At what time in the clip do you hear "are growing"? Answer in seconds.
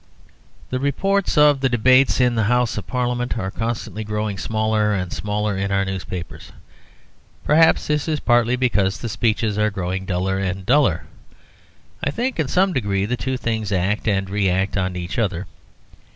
9.59-10.05